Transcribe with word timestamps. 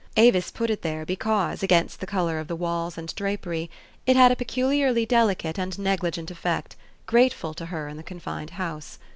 Avis 0.17 0.49
put 0.49 0.71
it 0.71 0.81
there, 0.81 1.05
because, 1.05 1.61
against 1.61 1.99
the 1.99 2.07
color 2.07 2.39
of 2.39 2.47
the 2.47 2.55
walls 2.55 2.97
and 2.97 3.13
draper}', 3.13 3.67
it 4.07 4.15
had 4.15 4.31
a 4.31 4.35
peculiarly 4.35 5.05
delicate 5.05 5.59
and 5.59 5.77
negligent 5.77 6.31
effect, 6.31 6.75
grateful 7.05 7.53
to 7.53 7.67
her 7.67 7.87
in 7.87 7.97
the 7.97 8.01
confined 8.01 8.49
house. 8.49 8.97